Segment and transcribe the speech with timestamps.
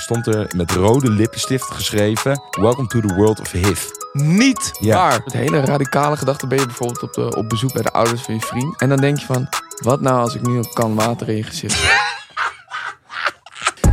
[0.00, 3.84] Stond er met rode lippenstift geschreven: Welcome to the world of HIV.
[4.12, 4.96] Niet Ja.
[4.96, 5.20] waar.
[5.24, 8.34] Met hele radicale gedachten ben je bijvoorbeeld op, de, op bezoek bij de ouders van
[8.34, 8.80] je vriend.
[8.80, 9.48] En dan denk je van,
[9.82, 12.04] wat nou als ik nu een kan water in je gezicht?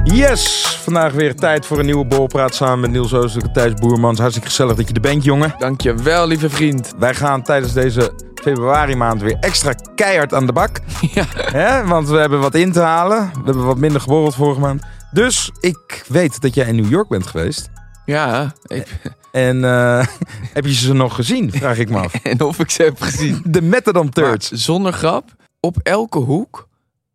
[0.04, 0.62] Yes!
[0.84, 4.18] Vandaag weer tijd voor een nieuwe bolpraat samen met Niels Oostelijk en Thijs Boermans.
[4.20, 5.56] Hartstikke gezellig dat je er bent, jongen.
[5.58, 6.94] Dankjewel, lieve vriend.
[6.98, 10.80] Wij gaan tijdens deze februari maand weer extra keihard aan de bak.
[11.14, 11.24] Ja.
[11.36, 11.86] Hè?
[11.86, 13.20] Want we hebben wat in te halen.
[13.34, 14.84] We hebben wat minder geborreld vorige maand.
[15.14, 17.70] Dus ik weet dat jij in New York bent geweest.
[18.06, 19.00] Ja, ik,
[19.32, 20.06] En eh,
[20.54, 22.14] heb je ze nog gezien, vraag ik me af.
[22.24, 23.42] en of ik ze heb gezien.
[23.46, 24.52] De Methadon Maar Turds.
[24.52, 26.68] zonder grap, op elke hoek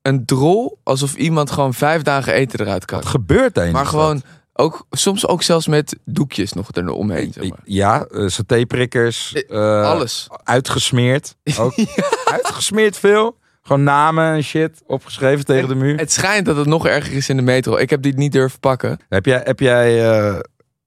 [0.03, 2.99] een drol alsof iemand gewoon vijf dagen eten eruit kan.
[2.99, 7.33] Wat gebeurt daar in Maar gewoon, ook, soms ook zelfs met doekjes nog eromheen.
[7.33, 7.59] Zeg maar.
[7.65, 9.33] Ja, uh, satéprikkers.
[9.33, 10.27] eh, Alles.
[10.45, 11.37] Uitgesmeerd.
[11.59, 11.75] Ook.
[12.25, 13.37] Uitgesmeerd veel.
[13.69, 15.97] Gewoon namen en shit opgeschreven tegen de muur.
[15.97, 17.77] Het schijnt dat het nog erger is in de metro.
[17.77, 18.99] Ik heb die niet durven pakken.
[19.09, 20.39] Heb jij, heb jij eh,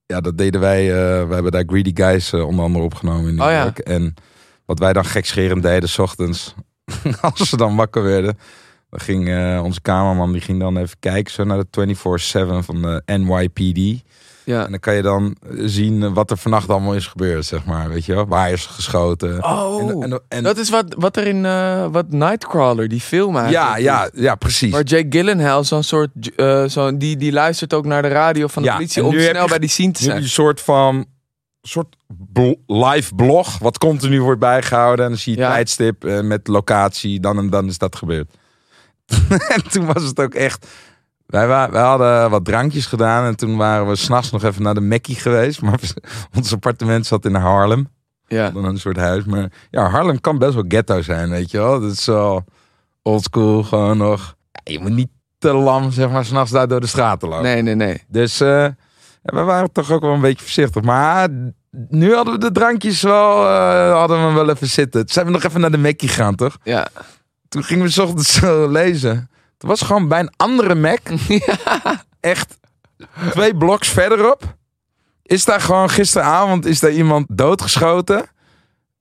[0.05, 0.89] ja, dat deden wij.
[0.89, 3.73] eh, we hebben daar Greedy Guys eh, onder andere opgenomen in New Oh ja.
[3.73, 4.13] En
[4.65, 6.55] wat wij dan gekscherend deden, s ochtends,
[7.21, 8.37] als ze dan wakker werden,
[8.89, 12.81] dan ging eh, onze cameraman die ging dan even kijken zo naar de 24/7 van
[12.81, 14.03] de NYPD.
[14.43, 14.63] Ja.
[14.65, 18.05] En dan kan je dan zien wat er vannacht allemaal is gebeurd, zeg maar, weet
[18.05, 18.27] je wel?
[18.27, 19.43] Waar is geschoten?
[19.43, 23.33] Oh, En- en- en- dat is wat, wat er in eh, wat Nightcrawler, die film
[23.35, 24.21] ja, eigenlijk ja, doet.
[24.23, 24.71] ja, precies.
[24.71, 28.61] Waar Jake Gyllenhaal zo'n soort, eh, zo, die, die luistert ook naar de radio van
[28.63, 30.17] de Ja, politie om snel je- bij die scene te zijn.
[30.17, 31.05] een soort van
[31.61, 31.95] soort
[32.67, 35.05] live blog, wat continu wordt bijgehouden.
[35.05, 35.49] En dan zie je Ja.
[35.49, 38.31] tijdstip eh, met locatie, dan en dan is dat gebeurd.
[39.55, 40.67] en toen was het ook echt...
[41.31, 44.73] Wij, wa- wij hadden wat drankjes gedaan en toen waren we s'nachts nog even naar
[44.73, 45.61] de Mackie geweest.
[45.61, 45.79] Maar
[46.35, 47.87] ons appartement zat in Harlem,
[48.27, 48.49] Ja.
[48.49, 49.23] dan een soort huis.
[49.25, 51.79] Maar ja, Harlem kan best wel ghetto zijn, weet je wel.
[51.81, 52.43] Dat is zo
[53.01, 54.35] oldschool gewoon nog.
[54.51, 57.43] Ja, je moet niet te lam, zeg maar, s'nachts daar door de straten lopen.
[57.43, 58.03] Nee, nee, nee.
[58.07, 58.67] Dus eh,
[59.21, 60.81] we waren toch ook wel een beetje voorzichtig.
[60.83, 61.27] Maar
[61.89, 64.99] nu hadden we de drankjes wel, eh, hadden we wel even zitten.
[65.01, 66.57] Toen zijn we nog even naar de Mackie gegaan, toch?
[66.63, 66.87] Ja.
[67.47, 69.29] Toen gingen we 's ochtends zo lezen.
[69.61, 70.99] Het was gewoon bij een andere Mac,
[72.19, 72.59] echt
[73.31, 74.55] twee bloks verderop.
[75.23, 78.25] Is daar gewoon gisteravond is daar iemand doodgeschoten.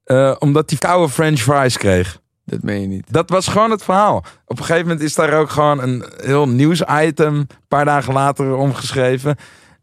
[0.04, 2.18] eh, omdat hij koude french fries kreeg.
[2.44, 3.12] Dat meen je niet.
[3.12, 4.16] Dat was gewoon het verhaal.
[4.46, 8.54] Op een gegeven moment is daar ook gewoon een heel nieuwsitem een paar dagen later
[8.54, 9.36] omgeschreven.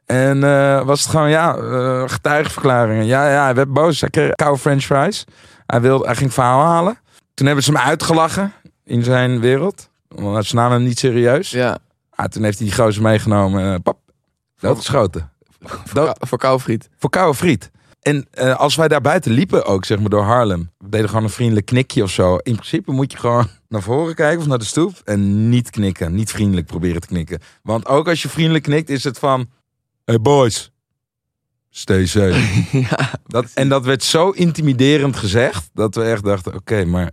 [0.06, 3.06] En eh, was het gewoon, ja, eh, getuigenverklaringen.
[3.06, 4.02] Ja, ja, hij werd boos.
[4.02, 5.24] Hij kreeg koude french fries.
[5.66, 6.98] Hij, wilde, hij ging verhaal halen.
[7.34, 9.90] Toen hebben ze hem uitgelachen in zijn wereld.
[10.08, 11.50] Want ze namen hem niet serieus.
[11.50, 11.78] Ja.
[12.10, 13.74] Ah, toen heeft hij die gozer meegenomen.
[13.74, 14.00] eh pap,
[14.60, 15.32] doodgeschoten.
[15.94, 16.90] Dood, Voor koufriet.
[16.98, 17.72] voor koude friet.
[18.02, 20.72] En eh, als wij daar buiten liepen ook, zeg maar, door Harlem.
[20.78, 22.36] We deden gewoon een vriendelijk knikje of zo.
[22.36, 25.02] In principe moet je gewoon naar voren kijken of naar de stoep.
[25.04, 26.14] En niet knikken.
[26.16, 27.40] Niet vriendelijk proberen te knikken.
[27.64, 29.50] Want ook als je vriendelijk knikt, is het van...
[30.06, 30.72] Hey boys,
[31.70, 32.64] stay safe.
[32.90, 33.12] ja.
[33.26, 36.54] dat, en dat werd zo intimiderend gezegd, dat we echt dachten...
[36.56, 37.12] Oké, maar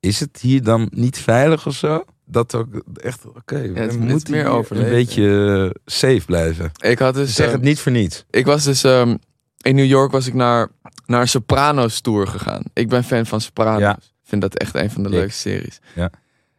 [0.00, 2.04] is het hier dan niet veilig of zo?
[2.26, 4.90] Dat ook echt, oké, we moeten meer overleven.
[4.90, 6.70] een beetje eh, safe blijven.
[6.80, 7.34] Ik had dus...
[7.34, 8.24] Zeg eh, het niet voor niets.
[8.30, 8.84] Ik was dus...
[8.84, 9.16] ehm,
[9.60, 10.68] in New York was ik naar,
[11.06, 12.62] naar Sopranos tour gegaan.
[12.72, 13.80] Ik ben fan van Sopranos.
[13.80, 13.96] Ja.
[13.96, 15.14] Ik vind dat echt een van de Ik.
[15.14, 15.80] leukste series.
[15.94, 16.10] Ja.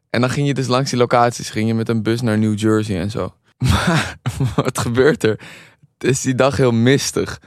[0.10, 1.50] En dan ging je dus langs die locaties.
[1.50, 3.34] Ging je met een bus naar New Jersey en zo.
[3.58, 4.18] Maar
[4.56, 5.40] wat gebeurt er?
[5.98, 7.42] Het is die dag heel mistig.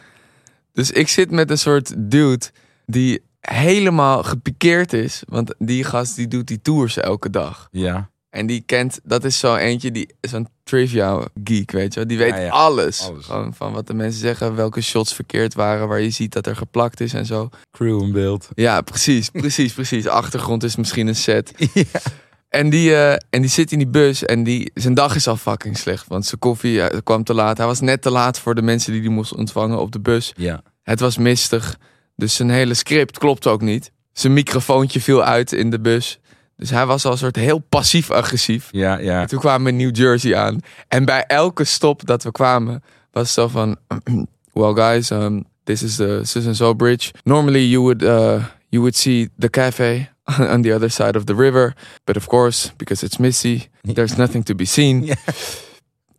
[0.73, 2.47] Dus ik zit met een soort dude
[2.87, 3.23] die
[3.55, 5.23] helemaal gepikeerd is.
[5.29, 7.69] Want die gast die doet die tours elke dag.
[7.71, 8.11] Ja.
[8.31, 12.09] En die kent, dat is zo eentje, die een trivia geek, weet je wel.
[12.09, 12.51] Die weet Ja, ja.
[12.51, 13.11] alles.
[13.51, 17.01] Van wat de mensen zeggen, welke shots verkeerd waren, waar je ziet dat er geplakt
[17.01, 17.49] is en zo.
[17.71, 18.49] Crew in beeld.
[18.55, 20.07] Ja, precies, precies, precies.
[20.07, 21.53] Achtergrond is misschien een set.
[21.73, 22.01] Ja.
[22.49, 25.37] En die, eh, en die zit in die bus en die, zijn dag is al
[25.37, 26.07] fucking slecht.
[26.07, 27.57] Want zijn koffie eh, kwam te laat.
[27.57, 30.33] Hij was net te laat voor de mensen die die moest ontvangen op de bus.
[30.37, 30.63] Ja.
[30.83, 31.79] Het was mistig.
[32.19, 33.93] Dus zijn hele script klopt ook niet.
[34.13, 36.19] Zijn microfoontje viel uit in de bus.
[36.57, 38.69] Dus hij was al een soort heel passief-agressief.
[38.71, 39.21] Ja, ja.
[39.21, 40.61] En toen kwamen we in New Jersey aan.
[40.89, 43.77] En bij elke stop dat we kwamen, was het zo van...
[44.53, 47.13] Well guys, um, this is the So Bridge.
[47.25, 50.09] Normally you would, uh, you would see the cafe
[50.55, 51.75] on the other side of the river.
[52.05, 55.11] But of course, because it's misty, there's nothing to be seen.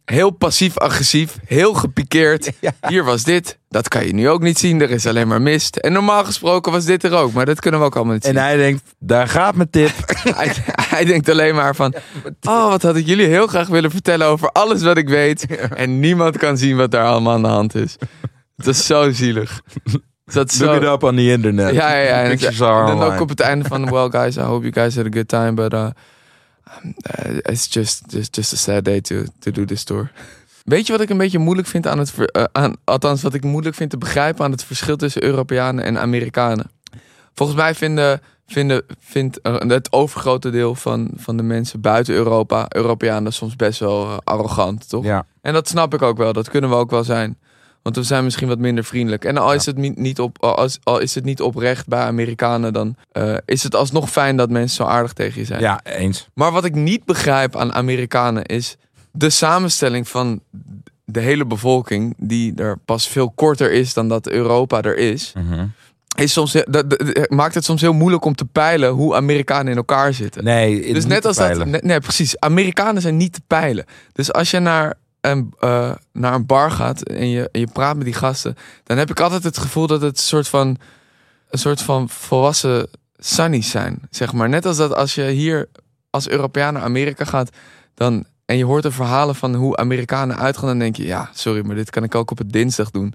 [0.10, 2.52] Heel passief-agressief, heel gepikeerd.
[2.88, 3.58] Hier was dit.
[3.68, 4.82] Dat kan je nu ook niet zien.
[4.82, 5.76] Er is alleen maar mist.
[5.76, 7.34] En normaal gesproken was dit er ook.
[7.34, 8.36] Maar dat kunnen we ook allemaal niet zien.
[8.36, 9.92] En hij denkt, daar gaat mijn tip.
[10.36, 11.94] hij, hij denkt alleen maar van...
[12.42, 15.46] Oh, wat had ik jullie heel graag willen vertellen over alles wat ik weet.
[15.76, 17.96] En niemand kan zien wat daar allemaal aan de hand is.
[18.58, 19.62] Het is zo zielig.
[20.26, 20.78] Dat is Look zo...
[20.78, 21.74] it up on the internet.
[21.74, 22.24] Ja, ja, ja.
[22.24, 23.90] En, en dan ook op het einde van...
[23.90, 25.54] Well, guys, I hope you guys had a good time.
[25.54, 25.88] But uh,
[26.83, 30.12] uh, it's just, just, just a sad day to, to do this tour.
[30.63, 32.13] Weet je wat ik een beetje moeilijk vind aan het...
[32.31, 36.00] eh, aan, althans, wat ik moeilijk vind te begrijpen aan het verschil tussen Europeanen en
[36.00, 36.71] Amerikanen?
[37.33, 42.66] Volgens mij vinden, vinden, vindt het overgrote deel van, van de mensen buiten Europa...
[42.69, 45.04] Europeanen soms best wel eh, arrogant, toch?
[45.04, 45.25] Ja.
[45.42, 46.33] En dat snap ik ook wel.
[46.33, 47.38] Dat kunnen we ook wel zijn.
[47.81, 49.26] Want we zijn misschien wat minder vriendelijk.
[49.26, 52.74] En al is, het, niet- op, al is, al is het niet oprecht bij Amerikanen,
[52.74, 55.62] dan eh, is het alsnog fijn dat mensen zo aardig tegen je zijn.
[55.62, 56.28] ja, eens.
[56.34, 58.76] Maar wat ik niet begrijp aan Amerikanen is
[59.12, 60.40] de samenstelling van
[61.06, 65.34] de hele bevolking, die er pas veel korter is dan dat Europa er is.
[65.38, 65.66] Mhm.
[66.18, 69.78] Is soms, dat, dat- maakt het soms heel moeilijk om te peilen hoe Amerikanen in
[69.78, 70.44] elkaar zitten.
[70.44, 71.66] Nee, Dus net als dat.
[71.66, 72.40] nee, precies.
[72.40, 73.86] Amerikanen zijn niet te peilen.
[74.14, 77.95] Dus als je naar een, eh, naar een bar gaat en je, en je praat
[77.95, 80.77] met die gasten, dan heb ik altijd het gevoel dat het een soort van,
[81.50, 84.01] een soort van volwassen sunnies zijn.
[84.10, 84.50] Zeg maar.
[84.50, 85.69] Net als dat als je hier
[86.10, 87.50] als Europeaan naar Amerika gaat,
[87.94, 88.25] dan.
[88.45, 90.68] En je hoort de verhalen van hoe Amerikanen uitgaan.
[90.68, 93.13] Dan denk je, ja, sorry, maar dit kan ik ook op het dinsdag doen.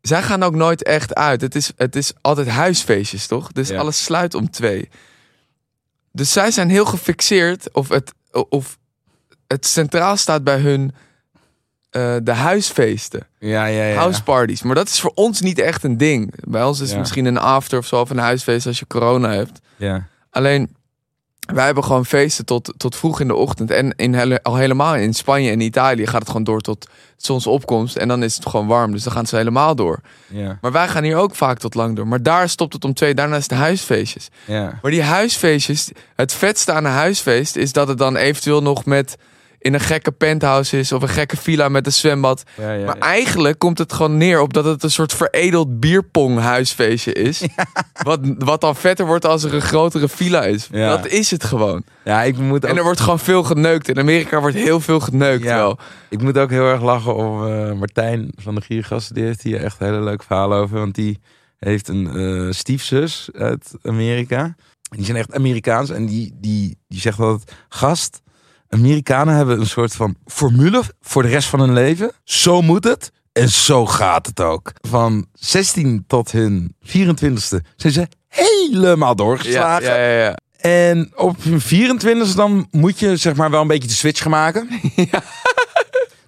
[0.00, 1.40] Zij gaan ook nooit echt uit.
[1.40, 3.52] Het is, het is altijd huisfeestjes, toch?
[3.52, 3.78] Dus Ja.
[3.78, 4.88] alles sluit om twee.
[6.12, 8.12] Dus zij zijn heel gefixeerd of het,
[8.48, 8.78] of
[9.48, 10.94] het centraal staat bij hun
[11.90, 13.94] eh, de huisfeesten, Ja, ja, ja.
[13.96, 14.62] houseparties.
[14.62, 16.34] Maar dat is voor ons niet echt een ding.
[16.48, 16.98] Bij ons is het Ja.
[16.98, 19.60] misschien een after of zo of een huisfeest als je corona hebt.
[19.76, 20.06] ja.
[20.30, 20.76] Alleen
[21.54, 23.70] wij hebben gewoon feesten tot, tot vroeg in de ochtend.
[23.70, 27.96] En in hele, al helemaal in Spanje en Italië gaat het gewoon door tot zonsopkomst.
[27.96, 28.92] En dan is het gewoon warm.
[28.92, 30.00] Dus dan gaan ze helemaal door.
[30.26, 32.06] Ja, Maar wij gaan hier ook vaak tot lang door.
[32.08, 33.14] Maar daar stopt het om twee.
[33.14, 34.28] Daarna is het huisfeestjes.
[34.44, 34.78] ja.
[34.82, 39.16] Maar die huisfeestjes, het vetste aan een huisfeest is dat het dan eventueel nog met
[39.58, 42.42] in een gekke penthouse is of een gekke villa met een zwembad.
[42.56, 43.02] ja, ja, maar ja.
[43.02, 47.42] eigenlijk komt het gewoon neer op dat het een soort veredeld bierpong huisfeestje is.
[48.02, 50.68] Wat, wat dan vetter wordt als er een grotere villa is.
[50.70, 51.82] Dat is het gewoon.
[52.04, 53.88] Ja, ik moet ook, En er wordt gewoon veel geneukt.
[53.88, 55.56] In Amerika wordt heel veel geneukt Ja.
[55.56, 55.78] wel.
[56.08, 59.14] ik moet ook heel erg lachen om eh, Martijn van de Giergasten.
[59.14, 60.78] Die heeft hier echt een hele leuk verhaal over.
[60.78, 61.18] Want die
[61.58, 64.54] heeft een eh, stiefzus uit Amerika.
[64.96, 65.90] Die zijn echt Amerikaans.
[65.90, 68.20] En die, die, die zegt altijd, gast,
[68.68, 72.12] Amerikanen hebben een soort van formule voor de rest van hun leven.
[72.24, 73.12] Zo moet het.
[73.32, 74.72] En zo gaat het ook.
[74.88, 79.84] Van 16 tot hun 24ste zijn ze helemaal doorgeslagen.
[79.84, 80.36] ja, ja, ja.
[80.58, 84.30] En op hun 24 dan moet je zeg maar wel een beetje de switch gaan
[84.30, 84.68] maken.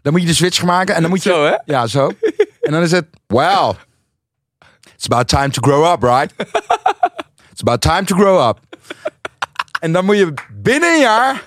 [0.02, 1.30] Dan moet je de switch gaan maken en dan moet je...
[1.30, 1.56] Zo, hè?
[1.64, 2.10] Ja, zo.
[2.60, 3.06] En dan is het...
[3.26, 3.74] Wow.
[4.94, 6.32] It's about time to grow up, right?
[7.52, 8.58] It's about time to grow up.
[9.80, 11.44] En dan moet je binnen een jaar...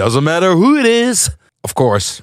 [0.00, 1.28] Doesn't matter who it is.
[1.60, 2.22] Of course.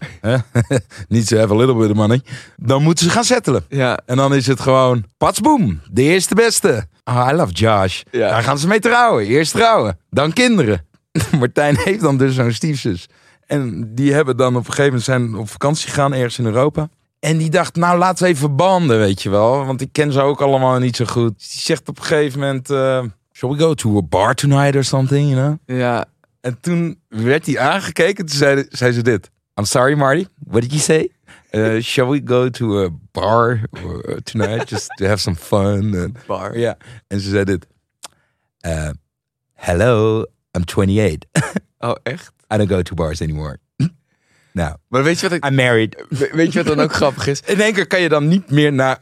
[1.09, 2.21] Need to have a little bit of money.
[2.56, 3.65] Dan moeten ze gaan settelen.
[3.69, 6.88] Ja, En dan is het gewoon, patsboom, de eerste beste.
[7.03, 8.01] Ah, I love Josh.
[8.12, 8.29] Ja.
[8.29, 9.25] Daar gaan ze mee trouwen.
[9.25, 10.85] Eerst trouwen, dan kinderen.
[11.39, 13.07] Martijn heeft dan dus zo'n stiefzus.
[13.47, 16.89] En die hebben dan op een gegeven moment zijn op vakantie gegaan ergens in Europa.
[17.19, 19.65] En die dacht, nou laten we even banden, weet je wel.
[19.65, 21.33] Want ik ken ze ook allemaal niet zo goed.
[21.37, 24.83] Die zegt op een gegeven moment, eh, shall we go to a bar tonight or
[24.83, 25.80] something, you know?
[25.80, 26.06] ja.
[26.47, 28.25] En toen werd hij aangekeken.
[28.25, 29.30] Toen zei, zei ze dit.
[29.59, 30.25] I'm sorry, Marty.
[30.45, 31.11] What did you say?
[31.51, 35.94] Uh, shall we go to a bar or- tonight just to have some fun?
[35.95, 36.57] En- Bar.
[36.57, 36.77] ja.
[37.07, 37.68] En ze zei dit.
[38.66, 38.89] Uh,
[39.54, 40.19] hello,
[40.51, 41.30] I'm 28.
[41.80, 42.31] Oh, echt?
[42.54, 43.57] I don't go to bars anymore.
[44.51, 45.45] nou, Maar weet je wat ik...
[45.45, 46.06] I'm married.
[46.09, 47.42] we- Weet je wat dan ook grappig is?
[47.42, 48.99] In één keer kan je dan niet meer naar,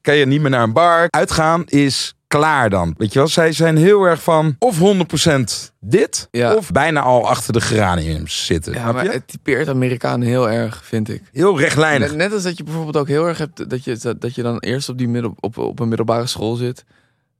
[0.00, 1.06] kan je niet meer naar een bar.
[1.10, 2.94] Uitgaan is klaar dan.
[2.98, 6.54] Weet je wel, zij zijn heel erg van of 100% dit, Ja.
[6.54, 8.72] of bijna al achter de geraniums zitten.
[8.72, 11.22] Ja, maar het typeert Amerikanen heel erg, vind ik.
[11.32, 12.08] Heel rechtlijnig.
[12.08, 14.58] Net, net als dat je bijvoorbeeld ook heel erg hebt dat je, dat je dan
[14.58, 16.84] eerst op, die middel, op, op een middelbare school zit.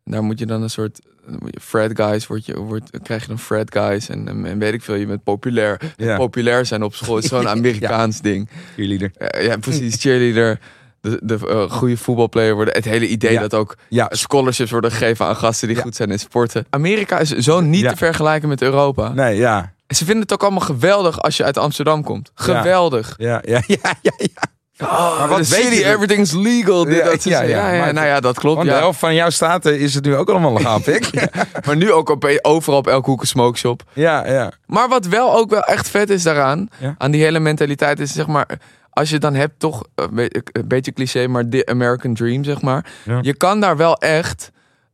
[0.04, 1.00] Daar moet je dan een soort
[1.60, 4.94] frat guys, word je, wordt, krijg je dan frat guys en, en, weet ik veel,
[4.94, 5.80] je bent populair.
[5.96, 6.16] Ja.
[6.16, 8.48] Populair zijn op school is zo'n Amerikaans ding.
[8.76, 9.10] Cheerleader.
[9.42, 10.58] Ja, precies, cheerleader,
[11.02, 12.74] de, de eh, goede voetbalplayer worden.
[12.74, 13.40] Het hele idee Ja.
[13.40, 15.82] dat ook Ja, scholarships worden gegeven aan gasten die Ja.
[15.82, 16.66] goed zijn in sporten.
[16.70, 19.08] Amerika is zo niet te vergelijken met Europa.
[19.08, 19.72] nee, ja.
[19.88, 22.30] Ze vinden het ook allemaal geweldig als je uit Amsterdam komt.
[22.34, 23.14] Geweldig.
[23.18, 24.26] Ja, ja, ja, ja, ja.
[24.78, 26.84] Oh, Maar wat weet je- everything's legal.
[26.84, 28.60] Dit, Ja, dat, ja, ja, ja, nou ja, dat klopt.
[28.60, 28.76] De Ja.
[28.78, 31.10] helft van jouw staten is het nu ook allemaal legaal, pik.
[31.66, 33.82] Maar nu ook op, overal op elke hoek een smokeshop.
[33.92, 34.52] Ja, ja.
[34.66, 36.68] Maar wat wel ook wel echt vet is daaraan,
[36.98, 38.46] aan die hele mentaliteit, is zeg maar,
[38.92, 42.44] als je het dan hebt, toch een be- een beetje cliché, maar de American Dream,
[42.44, 42.92] zeg maar.
[43.04, 43.18] Ja.
[43.22, 44.50] Je kan daar wel echt,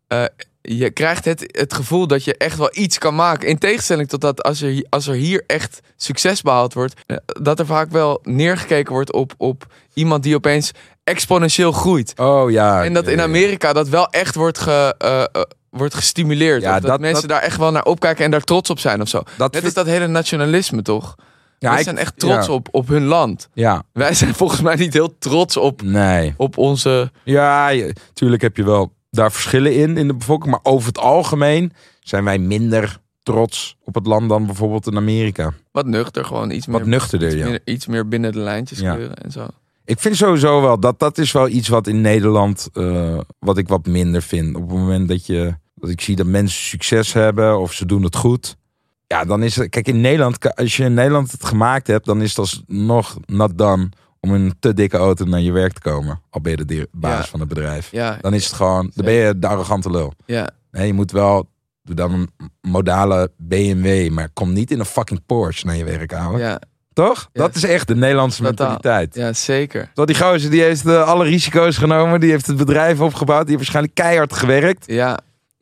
[0.08, 0.24] eh,
[0.62, 3.48] je krijgt het, het gevoel dat je echt wel iets kan maken.
[3.48, 7.58] In tegenstelling tot dat als er, als er hier echt succes behaald wordt, eh, dat
[7.58, 10.70] er vaak wel neergekeken wordt op, op iemand die opeens
[11.04, 12.12] exponentieel groeit.
[12.16, 12.84] Oh ja.
[12.84, 13.20] En dat in.
[13.20, 15.26] Amerika dat wel echt wordt, ge, eh, eh,
[15.70, 16.62] wordt gestimuleerd.
[16.62, 19.00] Ja, dat, dat- mensen dat- daar echt wel naar opkijken en daar trots op zijn
[19.00, 19.18] of zo.
[19.18, 21.14] Dat Net vind- is dat hele nationalisme toch?
[21.58, 22.52] Ja, Wij ik- zijn echt trots ja.
[22.52, 23.48] op, op hun land.
[23.54, 26.34] Ja, Wij zijn volgens mij niet heel trots op, nee.
[26.36, 27.10] op onze...
[27.24, 30.50] Ja, je- tuurlijk heb je wel daar verschillen in, in de bevolking.
[30.50, 35.52] Maar over het algemeen zijn wij minder trots op het land dan bijvoorbeeld in Amerika.
[35.72, 37.44] Wat nuchter, gewoon iets Wat meer, nuchterder, iets, ja.
[37.48, 38.94] meer, iets meer binnen de lijntjes Ja.
[38.94, 39.46] kleuren en zo.
[39.84, 43.68] Ik vind sowieso wel dat dat is wel iets wat in Nederland, eh, wat ik
[43.68, 44.56] wat minder vind.
[44.56, 48.02] Op het moment dat, je, dat ik zie dat mensen succes hebben of ze doen
[48.02, 48.56] het goed.
[49.08, 49.68] Ja, dan is het.
[49.68, 53.58] Kijk, in Nederland, als je in Nederland het gemaakt hebt, dan is het alsnog not
[53.58, 53.88] done
[54.20, 56.20] om in een te dikke auto naar je werk te komen.
[56.30, 57.30] Al ben je de baas Ja.
[57.30, 57.88] van het bedrijf.
[57.90, 60.12] Ja, Dan is het gewoon, dan ben je de arrogante lul.
[60.26, 61.48] ja, Nee, je moet wel,
[61.82, 62.28] doe dan een
[62.60, 66.38] modale BMW, maar kom niet in een fucking Porsche naar je werk, ouwe.
[66.38, 66.60] ja,
[66.92, 67.28] Toch?
[67.32, 67.40] Ja.
[67.42, 69.14] Dat is echt de Nederlandse mentaliteit.
[69.14, 69.84] ja, zeker.
[69.86, 72.20] Terwijl die gozer, die heeft eh, alle risico's genomen.
[72.20, 73.46] Die heeft het bedrijf opgebouwd.
[73.46, 74.84] Die heeft waarschijnlijk keihard gewerkt.
[74.86, 75.18] Ja,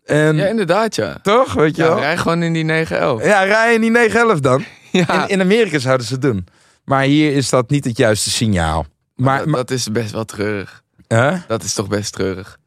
[0.06, 1.18] En ja inderdaad, ja.
[1.22, 1.98] toch, weet je Ja, wel?
[1.98, 3.25] rij gewoon in die 911.
[3.25, 4.64] Ja, rij in die 911 dan.
[4.92, 6.46] Ja, In, in Amerika zouden ze het doen.
[6.84, 8.86] Maar hier is dat niet het juiste signaal.
[9.14, 10.82] Maar, dat, maar dat is best wel treurig.
[11.06, 11.36] hè?
[11.46, 12.58] Dat is toch best treurig.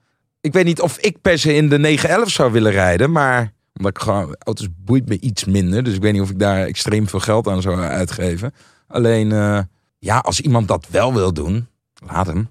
[0.41, 3.11] ik weet niet of ik per se in de 911 zou willen rijden.
[3.11, 5.83] Maar omdat ik gewoon, auto's boeit me iets minder.
[5.83, 8.53] Dus ik weet niet of ik daar extreem veel geld aan zou uitgeven.
[8.87, 9.59] Alleen, eh,
[9.99, 11.67] ja, als iemand dat wel wil doen,
[12.07, 12.49] laat hem.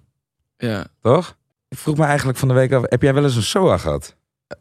[0.56, 0.86] Ja.
[1.02, 1.36] Toch?
[1.68, 4.16] Ik vroeg me eigenlijk van de week af, heb jij wel eens een SOA gehad?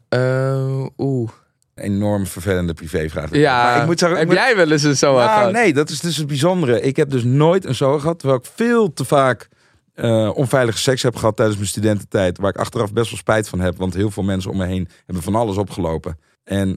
[0.08, 1.30] Eh, Oeh.
[1.74, 3.34] enorm vervelende privévraag.
[3.34, 5.52] Ja, maar ik moet zeggen, heb moet- jij wel eens een SOA Nou, gehad?
[5.52, 6.80] nee, dat is dus het bijzondere.
[6.80, 9.48] Ik heb dus nooit een SOA gehad, terwijl ik veel te vaak
[9.94, 13.60] eh, onveilige seks heb gehad tijdens mijn studententijd, waar ik achteraf best wel spijt van
[13.60, 16.18] heb, want heel veel mensen om me heen hebben van alles opgelopen.
[16.44, 16.70] En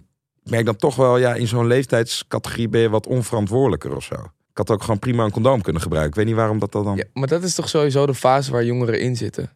[0.44, 4.14] ik merk dan toch wel, ja, in zo'n leeftijdscategorie ben je wat onverantwoordelijker of zo.
[4.52, 6.12] Ik had ook gewoon prima een condoom kunnen gebruiken.
[6.12, 6.96] Ik weet niet waarom dat, dat dan...
[6.96, 9.50] Ja, maar dat is toch sowieso de fase waar jongeren in zitten.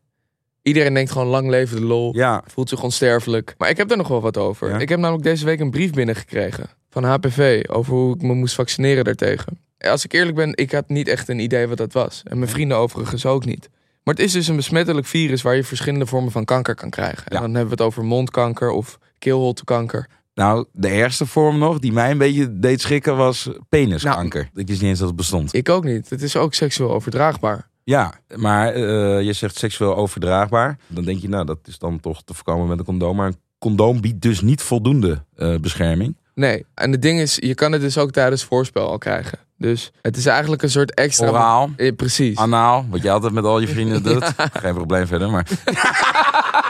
[0.68, 2.16] Iedereen denkt gewoon lang leven de lol.
[2.16, 3.56] Ja, Voelt zich onsterfelijk.
[3.58, 4.70] Maar ik heb er nog wel wat over.
[4.70, 4.80] Ja?
[4.80, 8.56] Ik heb namelijk deze week een brief binnengekregen van HPV over hoe ik me moest
[8.56, 9.60] vaccineren daartegen.
[9.80, 12.22] Als ik eerlijk ben, ik had niet echt een idee wat dat was.
[12.26, 13.70] En mijn vrienden overigens ook niet.
[14.04, 17.26] Maar het is dus een besmettelijk virus waar je verschillende vormen van kanker kan krijgen.
[17.26, 17.40] En Ja.
[17.40, 20.08] dan hebben we het over mondkanker of keelholtekanker.
[20.34, 24.50] nou, de ergste vorm nog, die mij een beetje deed schrikken, was peniskanker.
[24.54, 25.54] ik wist niet eens dat het bestond.
[25.54, 26.10] Ik ook niet.
[26.10, 27.68] Het is ook seksueel overdraagbaar.
[27.88, 30.77] Ja, maar eh, je zegt seksueel overdraagbaar.
[30.88, 33.15] Dan denk je, nou, dat is dan toch te voorkomen met een condoom.
[33.15, 36.18] Maar een condoom biedt dus niet voldoende eh, bescherming.
[36.34, 39.38] Nee, en het ding is, je kan het dus ook tijdens voorspel al krijgen.
[39.58, 41.27] Dus het is eigenlijk een soort extra...
[41.30, 42.38] Oraal, Eh, precies.
[42.38, 44.34] anaal, wat je altijd met al je vrienden doet.
[44.54, 45.48] Geen probleem verder, maar...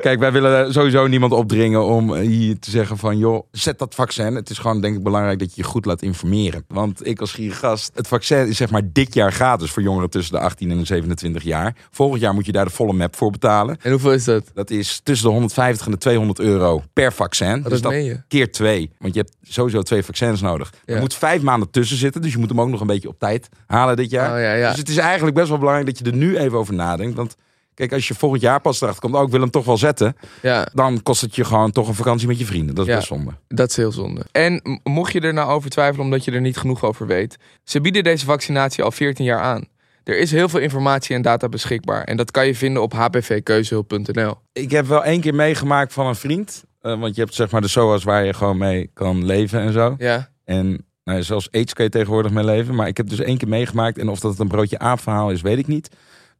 [0.00, 3.18] Kijk, wij willen sowieso niemand opdringen om hier te zeggen van...
[3.18, 4.34] joh, zet dat vaccin.
[4.34, 6.64] Het is gewoon denk ik belangrijk dat je je goed laat informeren.
[6.68, 9.70] Want ik als gast, het vaccin is zeg maar dit jaar gratis...
[9.70, 11.76] voor jongeren tussen de 18 en de 27 jaar.
[11.90, 13.76] Volgend jaar moet je daar de volle map voor betalen.
[13.82, 14.44] En hoeveel is dat?
[14.54, 17.56] Dat is tussen de 150 en de 200 euro per vaccin.
[17.56, 18.22] Oh, dus dat dat meen je.
[18.28, 18.90] keer twee.
[18.98, 20.72] Want je hebt sowieso twee vaccins nodig.
[20.84, 20.94] Ja.
[20.94, 22.22] Er moet vijf maanden tussen zitten.
[22.22, 24.32] Dus je moet hem ook nog een beetje op tijd halen dit jaar.
[24.32, 24.68] Oh ja, ja.
[24.68, 27.16] Dus het is eigenlijk best wel belangrijk dat je er nu even over nadenkt.
[27.16, 27.36] Want
[27.80, 29.14] kijk, als je volgend jaar pas erachter komt...
[29.14, 30.16] oh, ik wil hem toch wel zetten...
[30.42, 32.74] Ja, dan kost het je gewoon toch een vakantie met je vrienden.
[32.74, 32.96] Dat is Ja.
[32.96, 33.30] best zonde.
[33.48, 34.22] dat is heel zonde.
[34.32, 37.36] En mocht je er nou over twijfelen omdat je er niet genoeg over weet.
[37.64, 39.64] Ze bieden deze vaccinatie al 14 jaar aan.
[40.04, 42.04] Er is heel veel informatie en data beschikbaar.
[42.04, 44.34] En dat kan je vinden op hpvkeuzehulp.nl.
[44.52, 46.64] Ik heb wel één keer meegemaakt van een vriend.
[46.80, 49.72] eh, want je hebt zeg maar de SOA's waar je gewoon mee kan leven en
[49.72, 49.94] zo.
[49.98, 52.74] Ja, En nou, zelfs aids kan je tegenwoordig mee leven.
[52.74, 53.98] Maar ik heb dus één keer meegemaakt.
[53.98, 55.88] En of dat een broodje aap verhaal is, weet ik niet.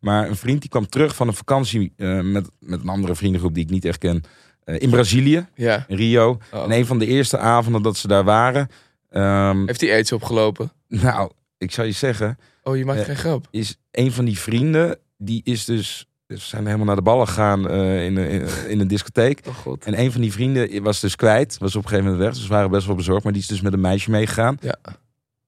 [0.01, 3.55] Maar een vriend die kwam terug van een vakantie eh, met, met een andere vriendengroep
[3.55, 4.23] die ik niet echt ken.
[4.65, 5.85] eh, in Brazilië, ja.
[5.89, 6.39] in Rio.
[6.53, 6.63] Oh.
[6.65, 8.69] En een van de eerste avonden dat ze daar waren.
[9.11, 10.73] ehm, Heeft hij aids opgelopen?
[10.89, 13.47] nou, ik zou je zeggen, Oh, je maakt Eh, geen grap.
[13.51, 17.71] is een van die vrienden, die is dus, ze zijn helemaal naar de ballen gegaan
[17.71, 19.41] in, in, in een discotheek.
[19.49, 19.85] Oh god.
[19.85, 22.35] En een van die vrienden was dus kwijt, was op een gegeven moment weg.
[22.35, 24.57] Dus ze waren best wel bezorgd, maar die is dus met een meisje meegegaan.
[24.61, 24.77] Ja.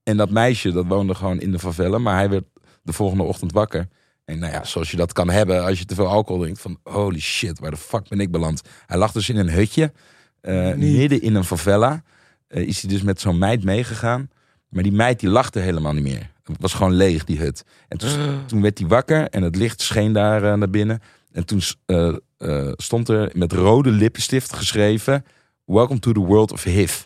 [0.02, 2.44] En dat meisje, dat woonde gewoon in de favela, maar hij werd
[2.82, 3.88] de volgende ochtend wakker.
[4.24, 6.78] En nou ja, zoals je dat kan hebben als je te veel alcohol drinkt, van
[6.82, 8.62] holy shit, waar de fuck ben ik beland?
[8.86, 9.92] Hij lag dus in een hutje,
[10.40, 12.02] eh, midden in een favela.
[12.48, 14.30] Eh, is hij dus met zo'n meid meegegaan.
[14.68, 16.30] Maar die meid die lachte helemaal niet meer.
[16.42, 17.64] Het was gewoon leeg, die hut.
[17.88, 18.10] En toen,
[18.46, 21.00] toen werd hij wakker en het licht scheen daar eh, naar binnen.
[21.32, 25.24] En toen eh, eh, stond er met rode lippenstift geschreven...
[25.64, 27.02] Welcome to the world of HIV.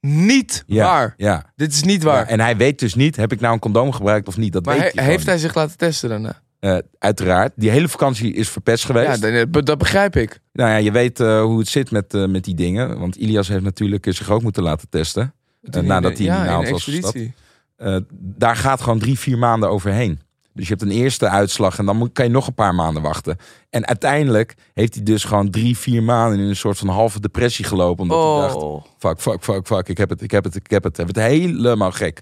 [0.00, 1.14] Niet Ja, waar.
[1.16, 1.52] Ja.
[1.56, 2.24] Dit is niet waar.
[2.24, 4.52] Ja, en hij weet dus niet, heb ik nou een condoom gebruikt of niet?
[4.52, 6.42] Dat maar weet hij- heeft hij zich laten testen daarna?
[6.62, 7.52] Eh, uiteraard.
[7.56, 9.22] Die hele vakantie is verpest geweest.
[9.22, 10.40] Ja, dat, dat begrijp ik.
[10.52, 12.98] Nou ja, je weet eh, hoe het zit met, eh, met die dingen.
[12.98, 15.34] Want Ilias heeft natuurlijk eh, zich ook moeten laten testen.
[15.60, 17.14] Nadat hij ja, in Nederland een was.
[17.76, 20.20] Eh, daar gaat gewoon drie, vier maanden overheen.
[20.52, 23.02] Dus je hebt een eerste uitslag en dan moet, kan je nog een paar maanden
[23.02, 23.36] wachten.
[23.70, 27.64] En uiteindelijk heeft hij dus gewoon drie, vier maanden in een soort van halve depressie
[27.64, 28.02] gelopen.
[28.02, 30.70] Omdat hij dacht, Oh, fuck, fuck, fuck, fuck, ik heb het, ik heb het, ik
[30.70, 30.96] heb het.
[30.96, 32.20] Hij werd helemaal gek.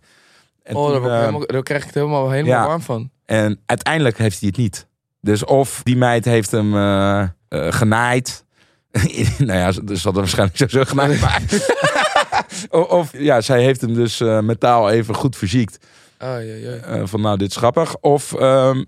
[0.63, 2.67] En, oh toen, daar, eh, helemaal, krijg ik het helemaal, helemaal ja.
[2.67, 3.11] warm van.
[3.31, 4.87] En uiteindelijk heeft hij het niet.
[5.21, 8.45] Dus of die meid heeft hem eh, genaaid.
[9.39, 11.21] nou ja, ze had hem waarschijnlijk sowieso genaaid.
[11.25, 11.43] Maar
[12.81, 15.79] of, of ja, zij heeft hem dus eh, metaal even goed verziekt.
[16.19, 16.37] Oh,
[17.05, 17.97] van nou, dit is grappig.
[17.97, 18.85] Of ehm,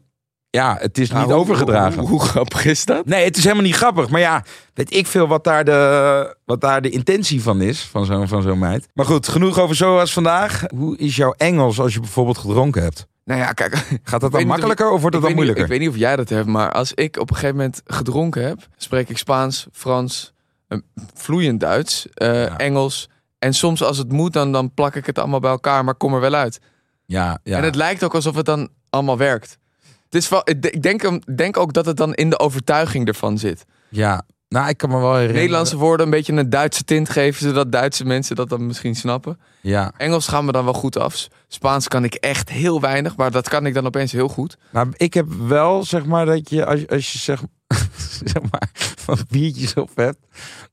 [0.51, 1.99] ja, het is Nou, niet hoe- overgedragen.
[2.01, 3.07] Hoe, hoe, hoe grappig is dat?
[3.07, 4.09] Nee, het is helemaal niet grappig.
[4.09, 4.45] Maar ja,
[4.75, 7.81] weet ik veel wat daar de, wat daar de intentie van is.
[7.81, 8.89] Van zo'n van zo'n meid.
[8.95, 10.63] Maar goed, genoeg over zoals vandaag.
[10.75, 13.07] Hoe is jouw Engels als je bijvoorbeeld gedronken hebt?
[13.25, 13.75] Nou ja, kijk.
[14.03, 15.63] Gaat dat dan of makkelijker of wordt het dan niet- moeilijker?
[15.65, 18.45] ik weet niet of jij dat hebt, maar als ik op een gegeven moment gedronken
[18.47, 20.33] heb, spreek ik Spaans, Frans,
[20.69, 20.79] eh,
[21.15, 22.57] vloeiend Duits, eh, Ja.
[22.59, 23.09] Engels.
[23.39, 26.15] En soms als het moet, dan, dan plak ik het allemaal bij elkaar, maar kom
[26.15, 26.59] er wel uit.
[27.07, 27.57] Ja, ja.
[27.57, 29.59] En het lijkt ook alsof het dan allemaal werkt.
[30.05, 33.39] Het is wel, ik denk, ik denk ook dat het dan in de overtuiging ervan
[33.39, 33.65] zit.
[33.89, 34.23] ja.
[34.53, 35.41] Nou, ik kan me wel herinneren.
[35.41, 39.41] Nederlandse woorden een beetje een Duitse tint geven, zodat Duitse mensen dat dan misschien snappen.
[39.61, 39.93] Ja.
[39.97, 41.29] Engels gaan me dan wel goed af.
[41.49, 44.57] Spaans kan ik echt heel weinig, maar dat kan ik dan opeens heel goed.
[44.71, 47.43] Maar ik heb wel, zeg maar, dat je als, je- als je zeg,
[48.33, 50.19] zeg maar, van biertjes op hebt,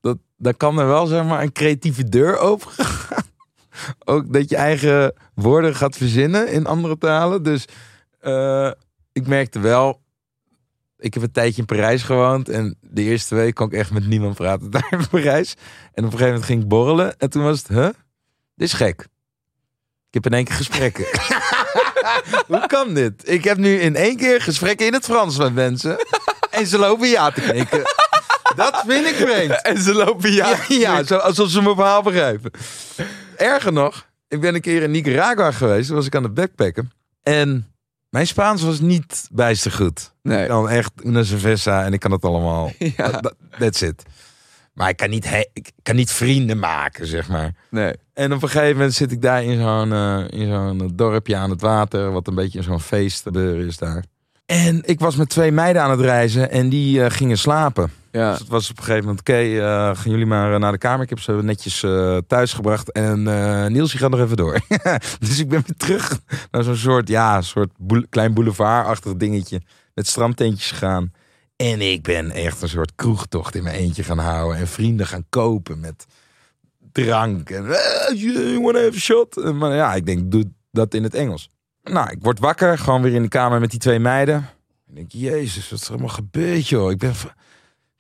[0.02, 3.24] dat, dan kan er wel, zeg maar, een creatieve deur open gaan.
[4.16, 7.44] Ook dat je eigen woorden gaat verzinnen in andere talen.
[7.44, 7.66] Dus
[8.20, 8.72] eh,
[9.12, 10.02] ik merkte wel,
[11.00, 14.08] ik heb een tijdje in Parijs gewoond en de eerste week kon ik echt met
[14.08, 15.54] niemand praten daar in Parijs.
[15.94, 17.90] En op een gegeven moment ging ik borrelen en toen was het, huh?
[18.56, 19.08] Dit is gek.
[20.08, 21.06] Ik heb in één keer gesprekken.
[22.48, 23.30] Hoe kan dit?
[23.30, 25.98] Ik heb nu in één keer gesprekken in het Frans met mensen.
[26.50, 27.82] En ze lopen ja te knikken.
[28.56, 29.62] Dat vind ik vreemd.
[29.62, 30.48] En ze lopen ja.
[30.48, 32.52] Ja, ja zo, alsof ze mijn verhaal begrijpen.
[33.36, 35.88] Erger nog, ik ben een keer in Nicaragua geweest.
[35.88, 36.92] Toen was ik aan het backpacken.
[37.24, 37.74] En
[38.10, 40.14] mijn Spaans was niet bijster goed.
[40.22, 40.42] Nee.
[40.42, 42.72] Ik kan echt una cerveza en ik kan het allemaal.
[42.98, 43.22] Ja.
[43.60, 44.04] That's it.
[44.74, 47.54] Maar ik kan, niet he- ik kan niet vrienden maken, zeg maar.
[47.70, 47.94] Nee.
[48.14, 51.50] En op een gegeven moment zit ik daar in zo'n eh, in zo'n dorpje aan
[51.50, 54.04] het water, wat een beetje zo'n feestbeur is daar.
[54.46, 57.92] En ik was met twee meiden aan het reizen en die eh, gingen slapen.
[58.12, 58.30] Ja.
[58.32, 60.78] Dus het was op een gegeven moment, oké, eh, gaan jullie maar eh, naar de
[60.78, 61.04] kamer.
[61.04, 64.60] Ik heb ze netjes eh, thuis gebracht en eh Niels, gaat nog even door.
[65.20, 66.20] dus ik ben weer terug
[66.52, 67.72] naar zo'n soort, ja, soort
[68.10, 69.62] klein boulevardachtig dingetje
[69.94, 71.12] met strandtentjes gegaan.
[71.56, 75.26] En ik ben echt een soort kroegtocht in mijn eentje gaan houden en vrienden gaan
[75.30, 76.06] kopen met
[76.92, 77.50] drank.
[77.50, 77.64] En
[78.16, 79.54] you have a shot?
[79.54, 81.50] Maar ja, ik denk, doe dat in het Engels.
[81.84, 84.50] Nou, ik word wakker, gewoon weer in de kamer met die twee meiden.
[84.88, 86.92] Ik denk, jezus, wat is er allemaal gebeurd, joh?
[86.92, 87.14] Ik ben,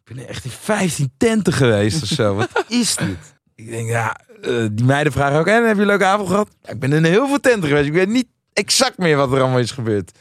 [0.09, 2.35] ik ben echt in 15 tenten geweest of zo.
[2.35, 3.17] Wat is dit?
[3.55, 6.49] Ik denk, ja, eh, die meiden vragen ook, en heb je een leuke avond gehad?
[6.63, 7.87] Ik ben in heel veel tenten geweest.
[7.87, 10.11] Ik weet niet exact meer wat er allemaal is gebeurd.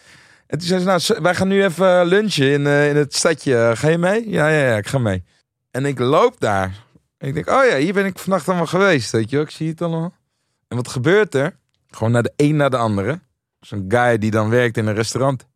[0.46, 3.72] En toen zei ze, nou, wij gaan nu even lunchen in, eh, in het stadje.
[3.74, 4.30] Ga je mee?
[4.30, 5.24] Ja, ja, ja, ik ga mee.
[5.70, 6.84] En ik loop daar.
[7.18, 9.10] En ik denk, oh ja, hier ben ik vannacht allemaal geweest.
[9.10, 10.14] Weet je ik zie het allemaal.
[10.68, 11.56] En wat gebeurt er?
[11.90, 13.20] Gewoon naar de een naar de andere.
[13.60, 15.46] Zo'n guy die dan werkt in een restaurant.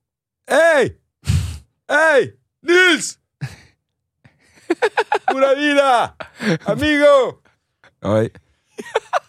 [0.45, 0.97] Hey!
[1.87, 2.37] Hey!
[2.61, 3.21] Niels!
[5.25, 6.15] Pura vida!
[6.65, 7.41] Amigo!
[8.01, 8.31] Hoi.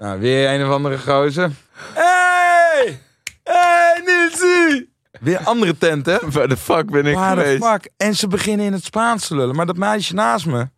[0.00, 1.50] Nou, weer een of andere gozer.
[1.94, 3.00] Hey!
[3.42, 4.92] Hey, Nielsie!
[5.20, 6.18] Weer andere tent, hè?
[6.30, 7.64] Waar de fuck ben ik Waar de geweest?
[7.64, 7.90] fuck?
[7.96, 9.54] En ze beginnen in het Spaans te lullen.
[9.56, 10.68] Maar dat meisje naast me,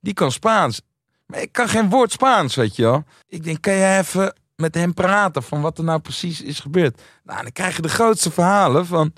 [0.00, 0.80] die kan Spaans.
[1.26, 3.04] Maar ik kan geen woord Spaans, weet je wel.
[3.28, 7.00] Ik denk, kan jij even met hem praten van wat er nou precies is gebeurd?
[7.24, 9.12] Nou, dan krijg je de grootste verhalen van...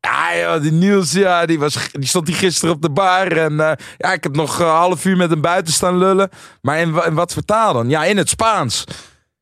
[0.00, 3.32] Ja, joh, die Niels, ja, die, was, die stond die gisteren op de bar.
[3.32, 6.28] En eh, ja, ik heb nog een half uur met hem buiten staan lullen.
[6.60, 7.88] Maar in wat vertaal dan?
[7.88, 8.84] Ja, in het Spaans.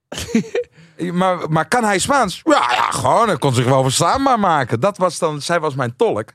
[1.13, 2.41] maar, maar kan hij Spaans?
[2.45, 3.29] Ja, ja, gewoon.
[3.29, 4.81] Hij kon zich wel verstaanbaar maken.
[4.81, 6.33] Dat was dan, zij was mijn tolk.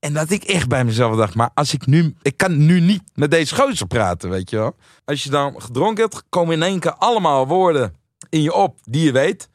[0.00, 3.02] En dat ik echt bij mezelf dacht, maar als ik nu, ik kan nu niet
[3.14, 4.76] met deze gozer praten, weet je wel.
[5.04, 7.94] Als je dan gedronken hebt, komen in één keer allemaal woorden
[8.28, 9.48] in je op die je weet.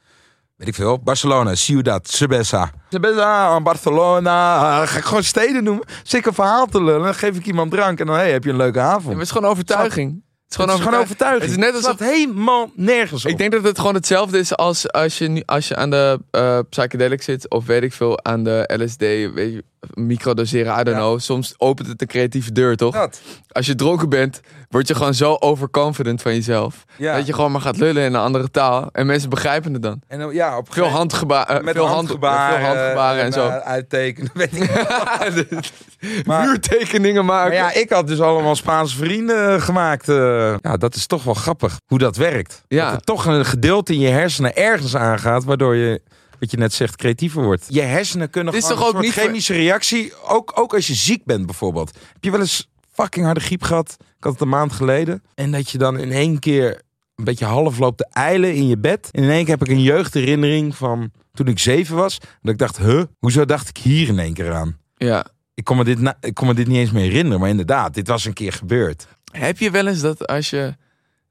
[0.55, 2.71] Weet ik veel, Barcelona, Ciudad, Cerveza.
[2.89, 5.85] Cerveza, Barcelona, Ah, ga ik gewoon steden noemen.
[6.03, 8.49] Zeker een verhaal te lullen, dan geef ik iemand drank en dan hey, heb je
[8.49, 9.13] een leuke Ja, maar avond.
[9.13, 10.23] het is gewoon overtuiging.
[10.47, 11.43] Het is gewoon, het is gewoon overtuiging.
[11.43, 11.51] overtuiging.
[11.51, 13.31] Het is net Het slaat helemaal nergens op.
[13.31, 16.19] Ik denk dat het gewoon hetzelfde is als als je, nu, als je aan de
[16.31, 17.49] eh psychedelic zit.
[17.49, 18.99] Of weet ik veel, aan de LSD.
[19.33, 21.03] Weet je, microdoseren, I don't Ja.
[21.03, 21.19] know.
[21.19, 22.93] Soms opent het een creatieve deur, toch?
[22.93, 23.21] dat.
[23.51, 26.85] Als je dronken bent, word je gewoon zo overconfident van jezelf.
[26.97, 27.15] Ja.
[27.15, 28.89] Dat je gewoon maar gaat lullen in een andere taal.
[28.91, 30.01] En mensen begrijpen het dan.
[30.07, 33.47] En dan- ja, op Veel handgebaren, met veel, hand- handgebaren, veel handgebaren en zo.
[33.47, 34.69] eh, uittekenen, weet ik
[36.25, 37.47] Maar- Muurtekeningen maken.
[37.59, 40.07] Maar ja, ik had dus allemaal Spaanse vrienden gemaakt.
[40.35, 40.55] Eh.
[40.61, 42.63] ja, dat is toch wel grappig hoe dat werkt.
[42.67, 42.85] Ja.
[42.85, 46.01] Dat er toch een gedeelte in je hersenen ergens aangaat, waardoor je,
[46.39, 47.65] wat je net zegt, creatiever wordt.
[47.69, 50.87] Je hersenen kunnen is gewoon toch een ook soort niet chemische reactie, ook, ook als
[50.87, 51.97] je ziek bent bijvoorbeeld.
[52.13, 53.95] Heb je wel eens fucking harde griep gehad?
[53.99, 55.23] Ik had het een maand geleden.
[55.35, 56.81] En dat je dan in één keer
[57.15, 59.09] een beetje half loopt te eilen in je bed.
[59.11, 62.17] En in één keer heb ik een jeugdherinnering van toen ik zeven was.
[62.41, 64.77] Dat ik dacht, huh, hoezo dacht ik hier in één keer aan?
[64.97, 65.25] ja.
[65.55, 68.07] Ik kon, me dit ik kon me dit niet eens meer herinneren, maar inderdaad, dit
[68.07, 69.07] was een keer gebeurd.
[69.35, 70.75] Heb je wel eens dat als je...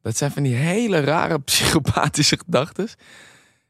[0.03, 2.89] Dat zijn van die hele rare psychopathische gedachten.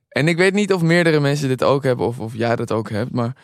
[0.09, 2.91] En ik weet niet of meerdere mensen dit ook hebben of, of jij dat ook
[2.91, 3.13] hebt.
[3.13, 3.37] Maar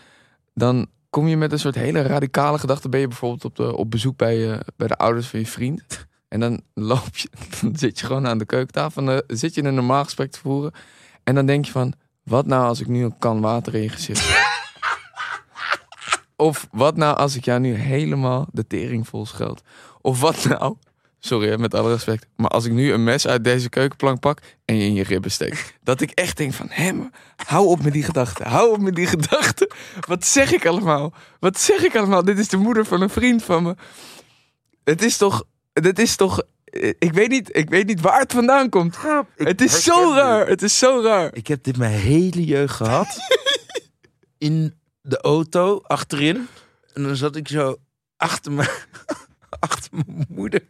[0.54, 2.88] dan kom je met een soort hele radicale gedachte.
[2.88, 6.06] Ben je bijvoorbeeld op, de, op bezoek bij, je, bij de ouders van je vriend.
[6.28, 7.28] En dan loop je,
[7.60, 9.02] dan zit je gewoon aan de keukentafel.
[9.02, 10.72] En dan zit je een normaal gesprek te voeren.
[11.24, 13.88] En dan denk je van, wat nou als ik nu een kan water in je
[13.88, 14.58] gezicht?
[16.40, 19.62] Of wat nou als ik jou nu helemaal de tering vol scheld?
[20.00, 20.76] Of wat nou,
[21.18, 24.76] sorry met alle respect, maar als ik nu een mes uit deze keukenplank pak en
[24.76, 25.78] je in je ribben steek.
[25.82, 27.10] Dat ik echt denk van, hé, maar
[27.46, 28.46] hou op met die gedachten.
[28.46, 29.68] Hou op met die gedachten.
[30.06, 31.12] Wat zeg ik allemaal?
[31.40, 32.24] Wat zeg ik allemaal?
[32.24, 33.74] Dit is de moeder van een vriend van me.
[34.84, 36.42] Het is toch, dit is toch,
[36.98, 38.98] ik weet niet, ik weet niet waar het vandaan komt.
[39.36, 40.48] Het is zo raar.
[40.48, 41.30] Het is zo raar.
[41.32, 43.18] Ik heb dit mijn hele jeugd gehad.
[44.38, 44.79] in
[45.10, 46.48] de auto, achterin.
[46.92, 47.76] En dan zat ik zo
[48.16, 48.68] achter mijn,
[49.68, 50.62] achter mijn moeder.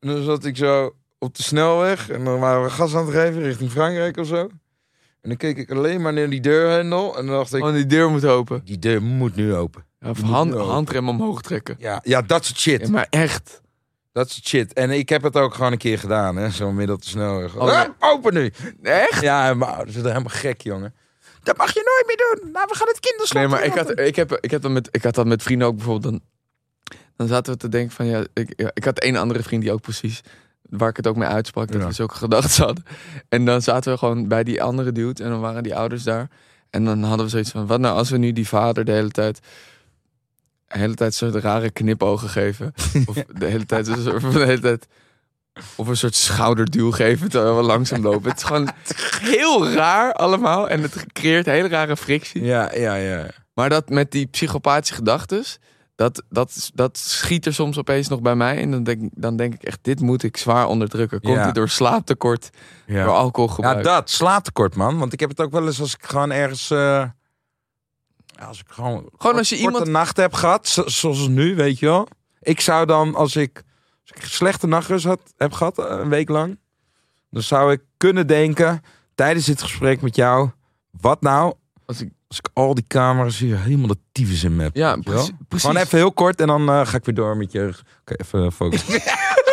[0.00, 2.10] En dan zat ik zo op de snelweg.
[2.10, 4.48] En dan waren we gas aan het geven richting Frankrijk of zo.
[5.20, 7.18] En dan keek ik alleen maar naar die deurhendel.
[7.18, 8.60] En dan dacht ik, Oh, die deur moet open.
[8.64, 9.84] die deur moet nu open.
[10.00, 10.66] Of hand, open.
[10.66, 11.76] handrem omhoog trekken.
[11.78, 12.80] Ja, ja dat soort shit.
[12.80, 13.60] Ja, maar echt.
[14.12, 14.72] Dat soort shit.
[14.72, 16.50] En ik heb het ook gewoon een keer gedaan, hè.
[16.50, 17.56] Zo midden op de snelweg.
[17.56, 18.52] Oh, Ah, open nu.
[18.82, 19.20] Echt?
[19.22, 20.94] Ja, mijn ouders zijn helemaal gek, jongen.
[21.42, 22.52] Dat mag je nooit meer doen.
[22.52, 24.88] Nou, we gaan het kinderslot Nee, maar ik had, ik, heb, ik, heb dat met,
[24.90, 26.12] ik had dat met vrienden ook bijvoorbeeld.
[26.12, 26.20] Dan,
[27.16, 29.72] dan zaten we te denken van ja ik, ja, ik had één andere vriend die
[29.72, 30.20] ook precies.
[30.62, 31.86] Waar ik het ook mee uitsprak, dat Ja.
[31.86, 32.84] we zulke gedachten hadden.
[33.28, 36.28] En dan zaten we gewoon bij die andere dude en dan waren die ouders daar.
[36.70, 39.10] En dan hadden we zoiets van: wat nou als we nu die vader de hele
[39.10, 39.40] tijd.
[40.66, 42.74] De hele tijd soort rare knipogen geven.
[43.06, 44.86] Of de hele tijd, de hele tijd
[45.76, 48.28] of een soort schouderduw geven terwijl we langzaam lopen.
[48.30, 48.70] Het is gewoon
[49.20, 50.68] heel raar allemaal.
[50.68, 52.44] En het creëert hele rare frictie.
[52.44, 53.26] Ja, ja, ja.
[53.54, 55.44] Maar dat met die psychopathische gedachten,
[55.94, 58.56] dat, dat, dat schiet er soms opeens nog bij mij.
[58.58, 61.20] En dan denk, dan denk ik echt, dit moet ik zwaar onderdrukken.
[61.20, 61.44] Komt Ja.
[61.44, 62.50] dit door slaaptekort,
[62.86, 63.76] door Ja, alcoholgebruik?
[63.76, 64.10] ja dat.
[64.10, 64.98] Slaaptekort, man.
[64.98, 66.70] Want ik heb het ook wel eens als ik gewoon ergens...
[66.70, 66.78] eh,
[68.26, 69.08] ja, als ik gewoon...
[69.18, 72.08] Gewoon als je iemand- nacht heb gehad, zo- zoals nu, weet je wel.
[72.40, 73.62] Ik zou dan, als ik,
[74.14, 76.58] als ik slechte nachtrust had, heb gehad, eh, een week lang...
[77.30, 78.82] Dan zou ik kunnen denken,
[79.14, 80.50] tijdens dit gesprek met jou...
[81.00, 81.54] Wat nou,
[81.86, 84.76] Als ik, als ik al die camera's hier helemaal de tyfus in heb.
[84.76, 85.30] ja, precies.
[85.48, 87.72] Gewoon even heel kort en dan eh, ga ik weer door met je...
[88.00, 89.02] Oké, even focussen.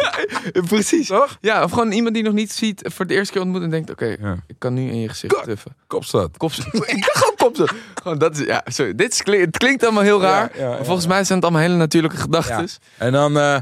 [0.67, 1.07] precies.
[1.07, 1.37] Toch?
[1.41, 3.89] Ja, of gewoon iemand die nog niet ziet, voor de eerste keer ontmoet en denkt,
[3.89, 4.35] oké, Ja.
[4.47, 5.43] ik kan nu in je gezicht Kut.
[5.43, 5.75] truffen.
[5.87, 6.37] Kopstad.
[6.37, 8.95] Kop, ik dacht gewoon kop Gewoon dat is, ja, sorry.
[8.95, 10.57] Dit is, het klinkt allemaal heel raar.
[10.57, 12.67] Ja, ja, volgens mij zijn het allemaal hele natuurlijke gedachten.
[12.97, 13.37] En dan...
[13.37, 13.57] eh,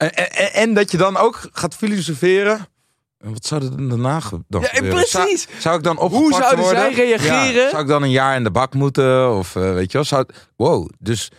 [0.00, 2.66] en, en, en dat je dan ook gaat filosoferen.
[3.18, 4.98] En Wat zou er dan daarna dan Ja, gebeuren?
[5.10, 5.42] precies.
[5.42, 6.94] Zou, zou ik dan opgepakt zouden worden?
[6.94, 7.62] zij reageren?
[7.62, 9.36] Ja, zou ik dan een jaar in de bak moeten?
[9.36, 10.04] Of eh, weet je wel?
[10.06, 10.88] Zou, wow.
[10.98, 11.30] Dus,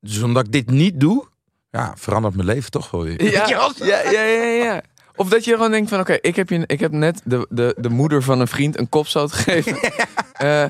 [0.00, 1.26] dus omdat ik dit niet doe...
[1.70, 3.22] Ja, verandert mijn leven toch wel weer.
[3.32, 4.82] Ja, ja, ja, ja, ja.
[5.16, 7.74] Of dat je gewoon denkt van, oké, ik, heb je, ik heb net de, de,
[7.78, 9.78] de moeder van een vriend een kopstoot gegeven.
[10.32, 10.64] Eh,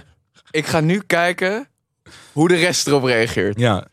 [0.51, 1.69] ik ga nu kijken
[2.33, 3.59] hoe de rest erop reageert.
[3.61, 3.87] Ja.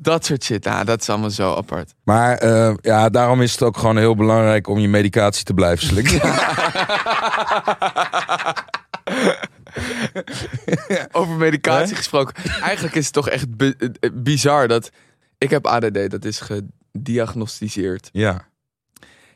[0.00, 1.94] Dat soort shit, nou, dat is allemaal zo apart.
[2.04, 5.86] Maar eh, ja, daarom is het ook gewoon heel belangrijk om je medicatie te blijven
[5.86, 6.20] slikken.
[11.12, 12.34] Over medicatie gesproken.
[12.60, 14.90] Eigenlijk is het toch echt bi- eh, bizar dat...
[15.38, 16.40] Ik heb ADD, dat is
[16.92, 18.08] gediagnosticeerd.
[18.12, 18.52] ja.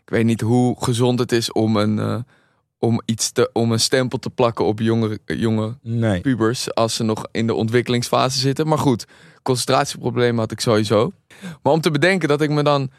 [0.04, 2.16] Ik weet niet hoe gezond het is om een, eh,
[2.78, 6.20] om iets te, om een stempel te plakken op jonge, jonge Nee.
[6.20, 8.66] pubers als ze nog in de ontwikkelingsfase zitten.
[8.68, 9.04] Maar goed,
[9.42, 11.12] concentratieproblemen had ik sowieso.
[11.62, 12.90] Maar om te bedenken dat ik me dan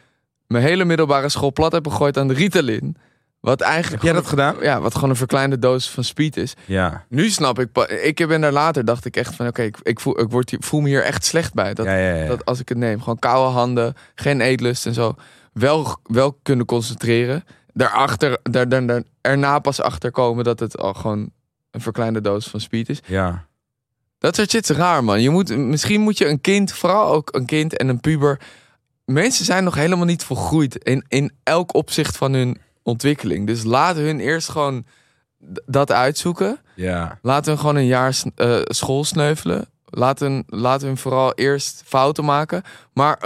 [0.46, 2.96] mijn hele middelbare school plat heb gegooid aan de Ritalin.
[3.40, 4.56] Wat eigenlijk Heb jij dat gedaan?
[4.60, 6.54] Ja, wat gewoon een verkleinde dosis van speed is.
[6.66, 7.04] Ja.
[7.08, 10.20] Nu snap ik, ik ben daar later, dacht ik echt van oké, ik, ik, voel,
[10.20, 11.74] ik word voel me hier echt slecht bij.
[11.74, 12.26] Dat, ja, ja, ja.
[12.26, 15.14] dat als ik het neem, gewoon koude handen, geen eetlust en zo.
[15.52, 17.44] wel, wel kunnen concentreren.
[17.72, 21.30] Daarachter, daar, daar, daar, erna pas achter komen dat het al gewoon
[21.70, 23.00] een verkleinde doos van speed is.
[23.06, 23.46] Ja.
[24.20, 25.22] Dat soort shit is raar, man.
[25.22, 28.40] Je moet, misschien moet je een kind, vooral ook een kind en een puber.
[29.04, 33.46] Mensen zijn nog helemaal niet volgroeid in, in elk opzicht van hun ontwikkeling.
[33.46, 34.84] Dus laat hun eerst gewoon
[35.66, 36.60] dat uitzoeken.
[36.74, 37.18] Ja.
[37.22, 39.68] Laat hun gewoon een jaar eh, school sneuvelen.
[39.84, 42.62] Laat hun, laat hun vooral eerst fouten maken.
[42.92, 43.18] Maar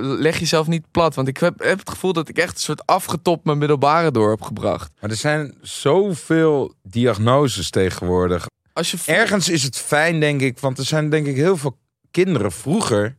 [0.00, 1.14] leg jezelf niet plat.
[1.14, 4.30] Want ik heb, heb het gevoel dat ik echt een soort afgetopt mijn middelbare door
[4.30, 4.92] heb gebracht.
[5.00, 8.46] Maar er zijn zoveel diagnoses tegenwoordig.
[8.74, 11.78] Als je Ergens is het fijn, denk ik, want er zijn denk ik heel veel
[12.10, 13.16] kinderen vroeger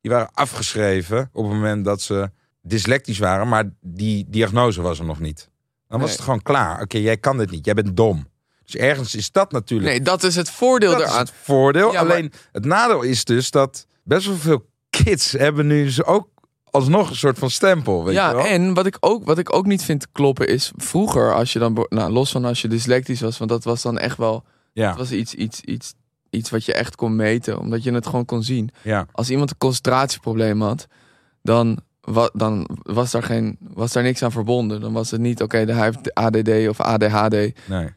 [0.00, 2.30] die waren afgeschreven op het moment dat ze
[2.62, 5.48] dyslectisch waren, maar die diagnose was er nog niet.
[5.88, 6.16] Dan was Nee.
[6.16, 6.80] het gewoon klaar.
[6.80, 8.28] Oké, jij kan dit niet, jij bent dom.
[8.64, 11.92] Dus ergens is dat natuurlijk Nee, dat is het voordeel dat is het voordeel.
[11.92, 16.04] Ja, maar- Alleen het nadeel is dus dat best wel veel kids hebben nu dus
[16.04, 16.28] ook
[16.70, 18.04] alsnog een soort van stempel.
[18.04, 18.44] Weet je Ja, wel?
[18.44, 20.72] en wat ik, ook, wat ik ook niet vind kloppen is...
[20.76, 21.86] Vroeger, als je dan...
[21.88, 23.38] Nou, los van als je dyslectisch was...
[23.38, 24.44] Want dat was dan echt wel...
[24.72, 25.94] ja, Dat was iets, iets, iets,
[26.30, 27.58] iets wat je echt kon meten.
[27.58, 28.70] Omdat je het gewoon kon zien.
[28.82, 30.86] ja, Als iemand een concentratieprobleem had...
[31.42, 34.80] Dan, wa, dan was, daar geen, was daar niks aan verbonden.
[34.80, 35.42] Dan was het niet...
[35.42, 37.34] Oké, hij heeft ADD of ADHD.
[37.68, 37.88] nee.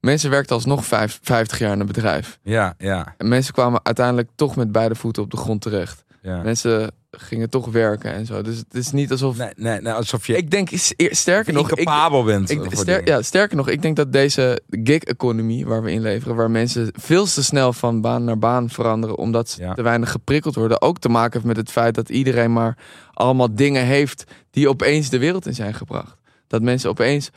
[0.00, 2.38] Mensen werkten alsnog vijf, 50 jaar in een bedrijf.
[2.42, 6.04] Ja, ja, En mensen kwamen uiteindelijk toch met beide voeten op de grond terecht.
[6.22, 6.42] ja.
[6.42, 8.42] Mensen gingen toch werken en zo.
[8.42, 9.36] Dus het is niet alsof...
[9.36, 11.88] Nee, nee, nee, alsof je Ik denk, sterker nog, ik,
[12.24, 12.50] bent.
[12.50, 16.50] ik, ster- ja, sterker nog, ik denk dat deze gig-economie waar we in leveren, waar
[16.50, 19.74] mensen veel te snel van baan naar baan veranderen, omdat ze Ja.
[19.74, 22.78] te weinig geprikkeld worden, ook te maken heeft met het feit dat iedereen maar
[23.12, 26.16] allemaal dingen heeft die opeens de wereld in zijn gebracht.
[26.46, 27.30] Dat mensen opeens,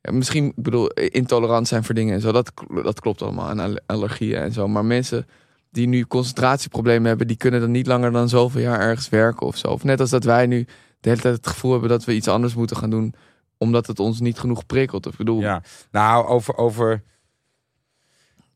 [0.00, 3.82] misschien, ik bedoel, intolerant zijn voor dingen en zo, dat, dat klopt allemaal, en alle-
[3.86, 4.68] allergieën en zo.
[4.68, 5.26] Maar mensen
[5.74, 9.56] die nu concentratieproblemen hebben, die kunnen dan niet langer dan zoveel jaar ergens werken of
[9.56, 9.68] zo.
[9.68, 10.66] Of net als dat wij nu
[11.00, 13.14] de hele tijd het gevoel hebben dat we iets anders moeten gaan doen
[13.58, 15.06] omdat het ons niet genoeg prikkelt.
[15.06, 17.02] Ik bedoel, Ja, nou, over, over.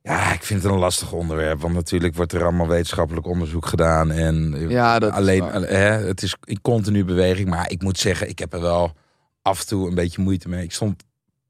[0.03, 1.61] Ja, ik vind het een lastig onderwerp.
[1.61, 4.11] Want natuurlijk wordt er allemaal wetenschappelijk onderzoek gedaan.
[4.11, 7.49] En Ja, dat alleen, alle- hè, het is in continu beweging.
[7.49, 8.93] Maar ik moet zeggen, ik heb er wel
[9.43, 10.63] af en toe een beetje moeite mee.
[10.65, 11.07] Ik stond een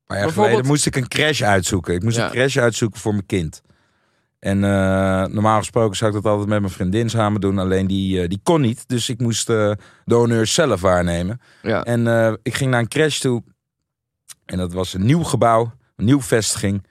[0.06, 1.94] paar jaar Bijvoorbeeld- geleden, moest ik een crash uitzoeken.
[1.94, 2.24] Ik moest Ja.
[2.24, 3.62] een crash uitzoeken voor mijn kind.
[4.38, 7.58] En eh, normaal gesproken zou ik dat altijd met mijn vriendin samen doen.
[7.58, 8.88] Alleen die, eh, die kon niet.
[8.88, 9.72] Dus ik moest eh,
[10.04, 11.40] de honneurs zelf waarnemen.
[11.62, 11.84] ja.
[11.84, 13.42] En ik ging naar een crash toe.
[14.44, 16.86] En dat was een nieuw gebouw, een nieuw vestiging.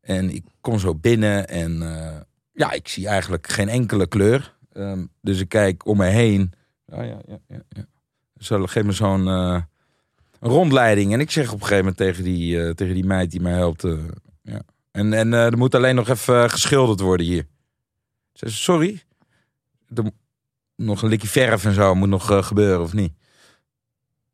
[0.00, 1.82] En ik kom zo binnen en
[2.52, 4.56] ja, ik zie eigenlijk geen enkele kleur.
[4.72, 6.52] Ehm, dus ik kijk om me heen.
[6.86, 7.62] Ja, ja, ja, ja.
[7.68, 7.84] ja.
[8.38, 9.64] Zo, geef me zo'n
[10.40, 11.12] rondleiding.
[11.12, 13.86] En ik zeg op een gegeven moment tegen die, tegen die meid die mij helpt.
[14.94, 17.46] En, en eh, er moet alleen nog even eh, geschilderd worden hier.
[18.32, 19.02] Ze zei, sorry.
[19.94, 20.04] Er
[20.76, 23.12] nog een likje verf en zo moet nog eh, gebeuren of niet?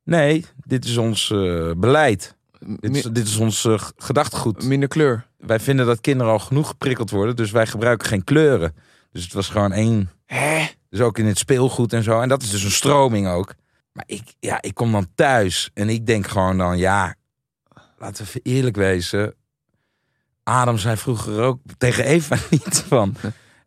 [0.05, 1.29] Nee, dit is ons
[1.77, 2.37] beleid.
[2.59, 4.65] Dit is, dit is ons gedachtegoed.
[4.65, 5.27] minder kleur.
[5.37, 8.75] Wij vinden dat kinderen al genoeg geprikkeld worden, dus wij gebruiken geen kleuren.
[9.13, 10.11] Dus het was gewoon één.
[10.27, 10.67] Hè?
[10.89, 12.21] Dus ook in het speelgoed en zo.
[12.21, 13.55] En dat is dus een stroming ook.
[13.93, 17.15] Maar ik, ja, ik kom dan thuis en ik denk gewoon dan, ja,
[17.99, 19.35] laten we even eerlijk wezen.
[20.43, 23.15] Adam zei vroeger ook tegen Eva niet van.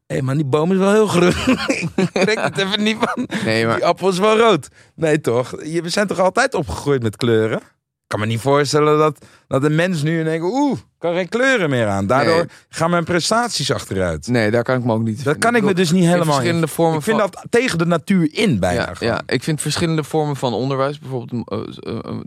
[0.05, 1.33] Hé, maar die boom is wel heel groen.
[2.13, 3.27] ik denk het even niet van.
[3.45, 4.67] Nee, maar Die appel is wel rood.
[4.95, 5.63] Nee, toch?
[5.63, 7.57] Je- We zijn toch altijd opgegroeid met kleuren?
[7.57, 10.45] Ik kan me niet voorstellen dat, dat een mens nu denkt...
[10.45, 12.07] Oeh, kan geen kleuren meer aan.
[12.07, 12.45] Daardoor Nee.
[12.69, 14.27] gaan mijn prestaties achteruit.
[14.27, 15.23] nee, daar kan ik me ook niet.
[15.23, 16.33] Dat kan ik me dus niet in helemaal...
[16.33, 17.29] verschillende vormen ik vind van.
[17.31, 21.49] dat tegen de natuur in bijna ja, ja, ik vind verschillende vormen van onderwijs, bijvoorbeeld,
[21.49, 21.57] eh,
[21.93, 22.19] eh, eh,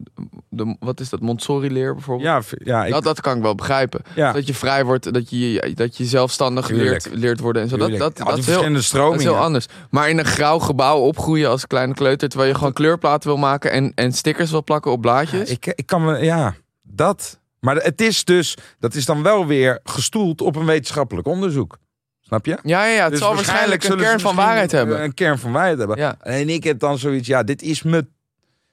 [0.49, 2.29] de, wat is dat, Montessori-leer bijvoorbeeld.
[2.29, 4.01] Ja, ja, ik, dat, dat kan ik wel begrijpen.
[4.15, 4.33] ja.
[4.33, 7.05] Dat je vrij wordt, dat je, dat je zelfstandig Tuurlijk.
[7.07, 7.77] leert, leert worden en zo.
[7.77, 8.17] Dat, tuurlijk.
[8.17, 9.67] dat, dat, is heel, dat is heel anders.
[9.91, 13.71] Maar in een grauw gebouw opgroeien als kleine kleuter, terwijl je gewoon kleurplaten wil maken
[13.71, 15.51] en, en stickers wil plakken op blaadjes.
[15.51, 16.25] ik, ik kan me...
[16.25, 17.39] Ja, dat.
[17.61, 18.57] Maar het is dus...
[18.79, 21.79] Dat is dan wel weer gestoeld op een wetenschappelijk onderzoek.
[22.21, 22.59] Snap je?
[22.63, 25.03] ja, ja, ja, het Dus zal waarschijnlijk een kern van waarheid hebben.
[25.03, 25.97] Een kern van waarheid hebben.
[25.99, 26.17] Ja.
[26.21, 28.07] En ik heb dan zoiets, ja, dit is me,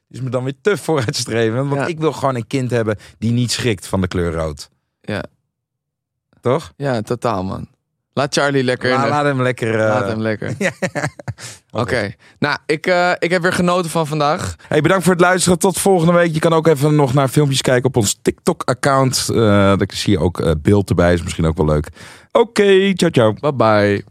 [0.09, 1.69] is me dan weer te vooruitstrevend.
[1.69, 1.87] Want Ja.
[1.87, 4.69] ik wil gewoon een kind hebben die niet schrikt van de kleur rood.
[5.01, 5.23] Ja.
[6.41, 6.73] Toch?
[6.77, 7.67] Ja, totaal man.
[8.13, 9.73] Laat Charlie lekker in La- laat hem lekker.
[9.79, 10.53] eh, Laat hem lekker.
[10.59, 10.71] Ja.
[11.71, 12.13] Oké.
[12.39, 14.55] Nou, ik, eh, ik heb weer genoten van vandaag.
[14.67, 15.59] Hey, bedankt voor het luisteren.
[15.59, 16.33] Tot volgende week.
[16.33, 19.29] Je kan ook even nog naar filmpjes kijken op ons TikTok-account.
[19.29, 19.37] Eh
[19.77, 21.13] daar zie je ook eh, beeld erbij.
[21.13, 21.87] Is misschien ook wel leuk.
[22.31, 23.33] Oké, ciao, ciao.
[23.33, 24.03] Bye bye.